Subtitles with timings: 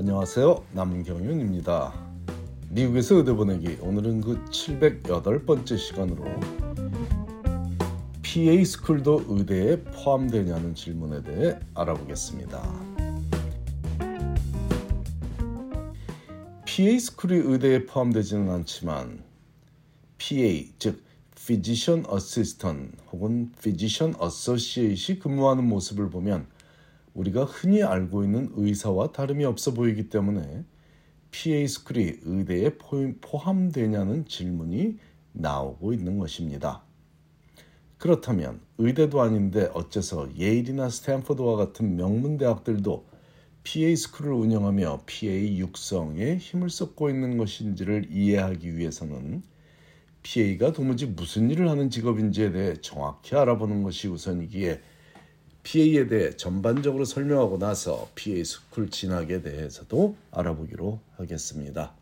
[0.00, 0.64] 안녕하세요.
[0.72, 1.92] 남경윤입니다.
[2.70, 6.24] 미국에서 의대 보내기 오늘은 그 708번째 시간으로
[8.22, 12.62] PA 스쿨도 의대에 포함되냐는 질문에 대해 알아보겠습니다.
[16.64, 19.22] PA 스쿨이 의대에 포함되지는 않지만
[20.16, 21.04] PA 즉
[21.36, 26.46] Physician Assistant 혹은 Physician Associate이 근무하는 모습을 보면
[27.14, 30.64] 우리가 흔히 알고 있는 의사와 다름이 없어 보이기 때문에
[31.30, 32.76] PA 스쿨이 의대에
[33.20, 34.98] 포함되냐는 질문이
[35.32, 36.82] 나오고 있는 것입니다.
[37.98, 43.04] 그렇다면 의대도 아닌데 어째서 예일이나 스탠퍼드와 같은 명문 대학들도
[43.62, 49.42] PA 스쿨을 운영하며 PA 육성에 힘을 쏟고 있는 것인지를 이해하기 위해서는
[50.22, 54.80] PA가 도무지 무슨 일을 하는 직업인지에 대해 정확히 알아보는 것이 우선이기에
[55.62, 61.92] PA에 대해 전반적으로 설명하고 나서 PA School 진학에 대해서도 알아보기로 하겠습니다.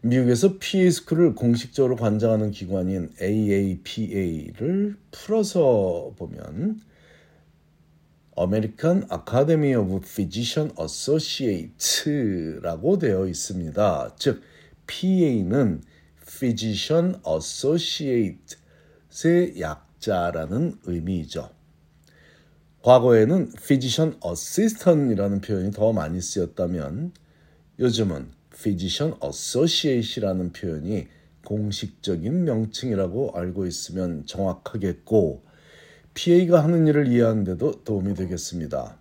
[0.00, 6.80] 미국에서 PA 스쿨을 공식적으로 관장하는 기관인 AAPA를 풀어서 보면
[8.38, 14.16] American Academy of Physician Associates라고 되어 있습니다.
[14.18, 14.42] 즉
[14.86, 15.82] PA는
[16.26, 18.38] Physician Associates의
[19.60, 21.50] 약 자라는 의미이죠.
[22.82, 27.12] 과거에는 Physician Assistant이라는 표현이 더 많이 쓰였다면
[27.78, 31.06] 요즘은 Physician Associate이라는 표현이
[31.46, 35.42] 공식적인 명칭이라고 알고 있으면 정확하겠고
[36.12, 38.98] PA가 하는 일을 이해하는 데도 도움이 되겠습니다.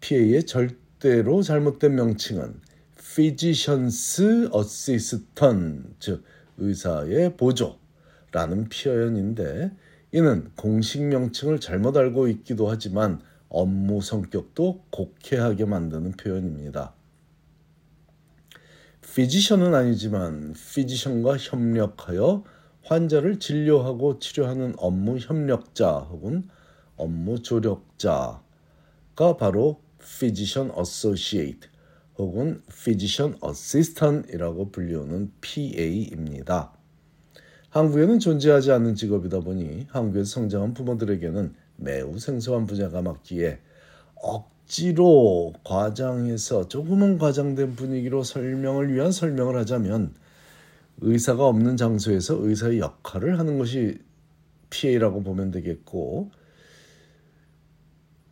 [0.00, 2.60] PA의 절대로 잘못된 명칭은
[2.96, 4.22] physicians
[4.54, 6.24] assistant, 즉
[6.58, 9.70] 의사의 보조라는 표현인데
[10.12, 16.94] 이는 공식 명칭을 잘못 알고 있기도 하지만 업무 성격도 곡해하게 만드는 표현입니다.
[19.14, 22.44] 피지션은 아니지만 피지션과 협력하여
[22.82, 26.48] 환자를 진료하고 치료하는 업무 협력자 혹은
[26.96, 28.40] 업무 조력자가
[29.38, 31.68] 바로 physician associate
[32.18, 36.79] 혹은 physician assistant이라고 불리우는 PA입니다.
[37.70, 43.60] 한국에는 존재하지 않는 직업이다 보니 한국에서 성장한 부모들에게는 매우 생소한 분야가 맞기에
[44.16, 50.12] 억지로 과장해서 조금은 과장된 분위기로 설명을 위한 설명을 하자면
[51.00, 53.98] 의사가 없는 장소에서 의사의 역할을 하는 것이
[54.70, 56.30] PA라고 보면 되겠고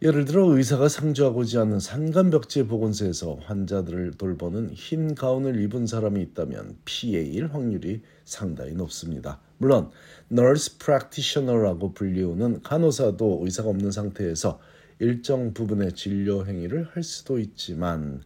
[0.00, 7.52] 예를 들어 의사가 상주하고지 않는 산간벽지 보건소에서 환자들을 돌보는 흰 가운을 입은 사람이 있다면 PA일
[7.52, 9.40] 확률이 상당히 높습니다.
[9.56, 9.90] 물론
[10.30, 14.60] nurse practitioner라고 불리우는 간호사도 의사가 없는 상태에서
[15.00, 18.22] 일정 부분의 진료 행위를 할 수도 있지만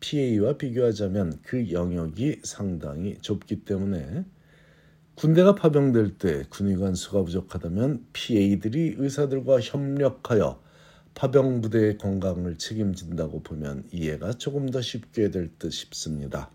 [0.00, 4.24] PA와 비교하자면 그 영역이 상당히 좁기 때문에
[5.14, 10.61] 군대가 파병될 때 군의관 수가 부족하다면 PA들이 의사들과 협력하여
[11.14, 16.50] 파병 부대의 건강을 책임진다고 보면 이해가 조금 더 쉽게 될 듯 싶습니다.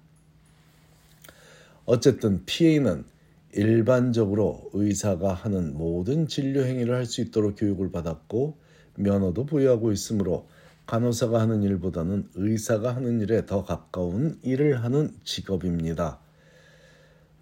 [1.85, 3.05] 어쨌든 PA는
[3.53, 8.57] 일반적으로 의사가 하는 모든 진료 행위를 할 수 있도록 교육을 받았고
[8.95, 10.47] 면허도 보유하고 있으므로
[10.85, 16.19] 간호사가 하는 일보다는 의사가 하는 일에 더 가까운 일을 하는 직업입니다.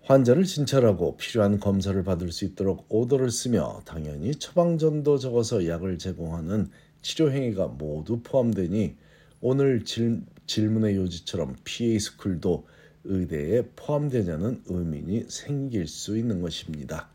[0.01, 6.69] 환자를 진찰하고 필요한 검사를 받을 수 있도록 오더를 쓰며 당연히 처방전도 적어서 약을 제공하는
[7.05, 8.95] 치료 행위가 모두 포함되니
[9.39, 12.65] 오늘 질, 질문의 요지처럼 PA 스쿨도
[13.03, 17.07] 의대에 포함되냐는 의문이 생길 수 있는 것입니다.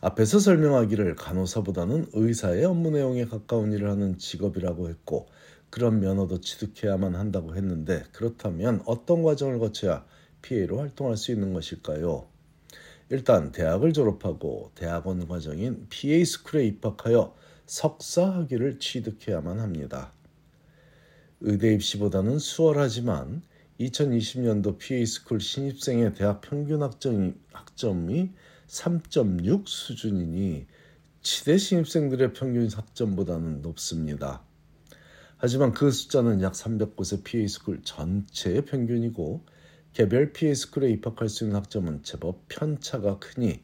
[0.00, 5.26] 앞에서 설명하기를 간호사보다는 의사의 업무 내용에 가까운 일을 하는 직업이라고 했고
[5.68, 10.06] 그런 면허도 취득해야만 한다고 했는데 그렇다면 어떤 과정을 거쳐야
[10.40, 12.26] PA로 활동할 수 있는 것일까요?
[13.10, 17.34] 일단 대학을 졸업하고 대학원 과정인 PA 스쿨에 입학하여
[17.66, 20.12] 석사 학위를 취득해야만 합니다.
[21.40, 23.42] 의대 입시보다는 수월하지만
[23.80, 28.30] 2020년도 PA School 신입생의 대학 평균 학점이, 학점이
[28.68, 30.66] 3.6 수준이니
[31.20, 34.42] 치대 신입생들의 평균 학점보다는 높습니다.
[35.36, 39.44] 하지만 그 숫자는 약 300곳의 PA School 전체의 평균이고
[39.92, 43.60] 개별 PA스쿨에 입학할 수 있는 학점은 제법 편차가 크니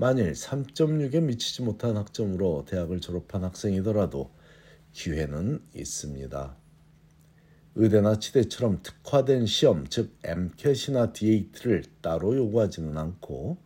[0.00, 4.30] 만일 3.6에 미치지 못한 학점으로 대학을 졸업한 학생이더라도
[4.92, 6.56] 기회는 있습니다.
[7.74, 13.58] 의대나 치대처럼 특화된 시험, 즉 MCAT이나 DAT를 따로 요구하지는 않고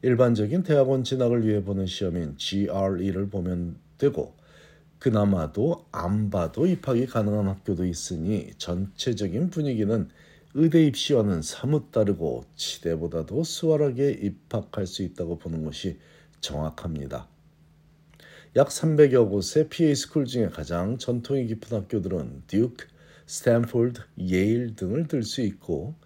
[0.00, 4.34] 일반적인 대학원 진학을 위해 보는 시험인 GRE를 보면 되고
[4.98, 10.08] 그나마도 안 봐도 입학이 가능한 학교도 있으니 전체적인 분위기는
[10.56, 15.98] 의대 입시와는 사뭇 다르고 치대보다도 수월하게 입학할 수 있다고 보는 것이
[16.40, 17.26] 정확합니다.
[18.54, 22.86] 약 300여 곳의 PA School 중에 가장 전통이 깊은 학교들은 듀크,
[23.26, 25.96] 스탠포드, 예일 등을 들 수 있고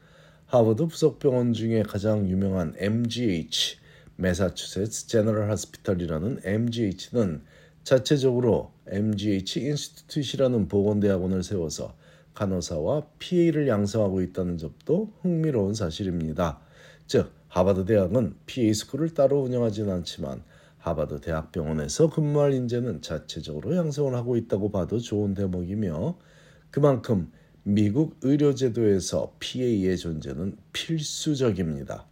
[0.46, 3.76] 하버드 부속병원 중에 가장 유명한 MGH,
[4.16, 7.42] Massachusetts General Hospital이라는 MGH는
[7.84, 11.94] 자체적으로 MGH Institute라는 보건대학원을 세워서
[12.38, 16.60] 간호사와 PA를 양성하고 있다는 점도 흥미로운 사실입니다.
[17.08, 20.44] 즉 하버드 대학은 PA 스쿨을 따로 운영하지는 않지만
[20.78, 26.16] 하버드 대학병원에서 근무할 인재는 자체적으로 양성을 하고 있다고 봐도 좋은 대목이며
[26.70, 27.32] 그만큼
[27.64, 32.06] 미국 의료제도에서 PA의 존재는 필수적입니다.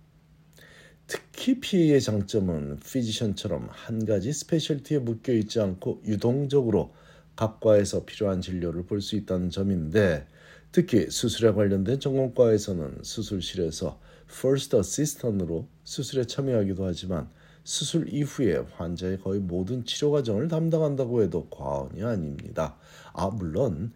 [1.06, 6.92] 특히 PA의 장점은 physician처럼 한 가지 specialty에 묶여 있지 않고 유동적으로
[7.36, 10.26] 각과에서 필요한 진료를 볼 수 있다는 점인데
[10.72, 17.30] 특히 수술에 관련된 전공과에서는 수술실에서 First Assistant으로 수술에 참여하기도 하지만
[17.64, 22.76] 수술 이후에 환자의 거의 모든 치료 과정을 담당한다고 해도 과언이 아닙니다.
[23.12, 23.92] 아 물론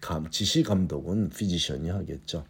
[0.00, 2.44] 감, 지시 감독은 physician이 하겠죠.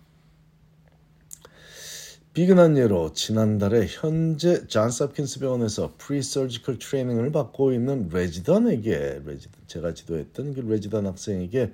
[2.36, 10.60] 비근한 예로 지난달에 현재 존스홉킨스 병원에서 pre-surgical training을 받고 있는 resident에게 resident, 제가 지도했던 그
[10.60, 11.72] 레지던 학생에게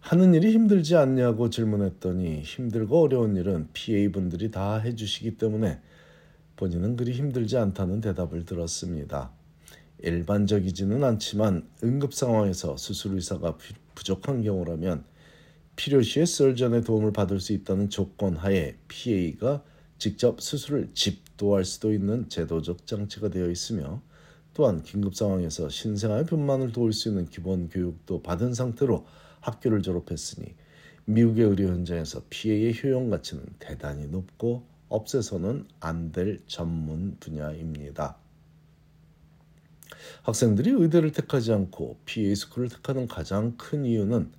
[0.00, 5.78] 하는 일이 힘들지 않냐고 질문했더니 힘들고 어려운 일은 PA 분들이 다 해주시기 때문에
[6.56, 9.30] 본인은 그리 힘들지 않다는 대답을 들었습니다.
[9.98, 13.58] 일반적이지는 않지만 응급 상황에서 수술 의사가
[13.94, 15.04] 부족한 경우라면
[15.76, 19.62] 필요시에 설전의 도움을 받을 수 있다는 조건 하에 PA가
[20.02, 24.02] 직접 수술을 집도할 수도 있는 제도적 장치가 되어 있으며
[24.52, 29.06] 또한 긴급 상황에서 신생아의 변만을 도울 수 있는 기본 교육도 받은 상태로
[29.38, 30.56] 학교를 졸업했으니
[31.04, 38.16] 미국의 의료 현장에서 PA의 효용 가치는 대단히 높고 없애서는 안 될 전문 분야입니다.
[40.22, 44.32] 학생들이 의대를 택하지 않고 PA 스쿨을 택하는 가장 큰 이유는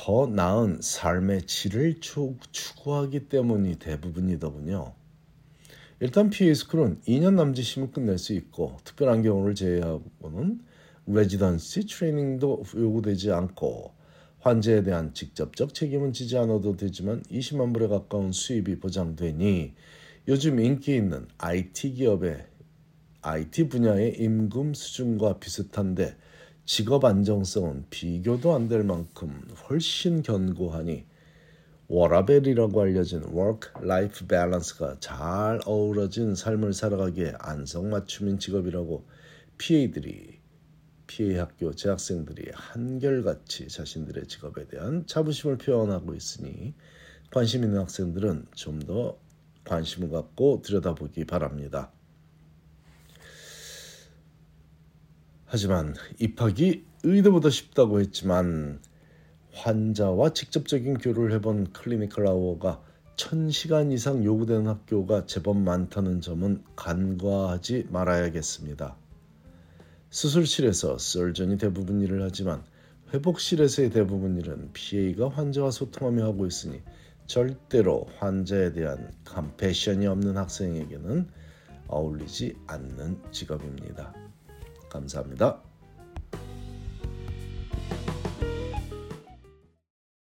[0.00, 4.94] 더 나은 삶의 질을 추구하기 때문이 대부분이더군요.
[5.98, 10.60] 일단 PA 스쿨은 2년 남짓이면 끝낼 수 있고 특별한 경우를 제외하고는
[11.06, 13.92] residency training도 요구되지 않고
[14.38, 19.74] 환자에 대한 직접적 책임은 지지 않아도 되지만 20만 불에 가까운 수입이 보장되니
[20.28, 22.46] 요즘 인기 있는 IT 기업의
[23.22, 26.16] IT 분야의 임금 수준과 비슷한데
[26.68, 31.06] 직업 안정성은 비교도 안 될 만큼 훨씬 견고하니
[31.88, 39.06] 워라밸이라고 알려진 work-life balance가 잘 어우러진 삶을 살아가기에 안성맞춤인 직업이라고
[39.56, 40.40] PA들이
[41.06, 46.74] PA 학교 재학생들이 한결같이 자신들의 직업에 대한 자부심을 표현하고 있으니
[47.30, 49.18] 관심 있는 학생들은 좀 더
[49.64, 51.90] 관심을 갖고 들여다보기 바랍니다.
[55.50, 58.80] 하지만 입학이 의대보다 쉽다고 했지만
[59.52, 62.82] 환자와 직접적인 교류를 해본 클리니컬 아워가
[63.16, 68.96] 1000시간 이상 요구되는 학교가 제법 많다는 점은 간과하지 말아야겠습니다.
[70.10, 72.62] 수술실에서 설전이 대부분 일을 하지만
[73.14, 76.82] 회복실에서의 대부분 일은 PA가 환자와 소통하며 하고 있으니
[77.26, 81.26] 절대로 환자에 대한 컴패션이 없는 학생에게는
[81.88, 84.27] 어울리지 않는 직업입니다.
[84.88, 85.67] 감사합니다.